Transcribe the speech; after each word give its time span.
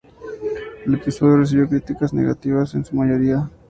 El 0.83 0.95
episodio 0.95 1.35
recibió 1.37 1.69
críticas 1.69 2.11
negativas 2.11 2.73
en 2.73 2.83
su 2.83 2.95
mayoría. 2.95 3.47